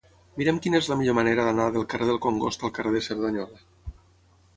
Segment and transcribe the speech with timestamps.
[0.41, 3.63] Mira'm quina és la millor manera d'anar del carrer del Congost al carrer de Cerdanyola.